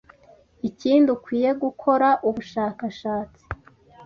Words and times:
ikindi 0.69 1.07
ukwiye 1.15 1.49
gukorera 1.61 2.09
ubushakashatsi 2.27 3.43